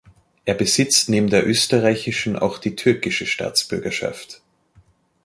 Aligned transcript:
Er 0.45 0.55
besitzt 0.55 1.09
neben 1.09 1.29
der 1.29 1.45
österreichischen 1.47 2.35
auch 2.35 2.57
die 2.57 2.75
türkische 2.75 3.27
Staatsbürgerschaft. 3.27 4.41